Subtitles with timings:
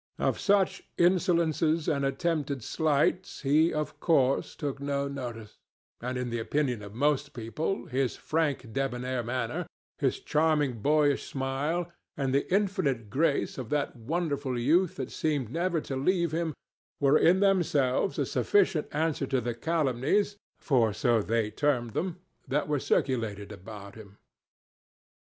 [0.17, 5.59] Of such insolences and attempted slights he, of course, took no notice,
[6.01, 9.67] and in the opinion of most people his frank debonair manner,
[9.99, 15.79] his charming boyish smile, and the infinite grace of that wonderful youth that seemed never
[15.81, 16.55] to leave him,
[16.99, 22.67] were in themselves a sufficient answer to the calumnies, for so they termed them, that
[22.67, 24.17] were circulated about him.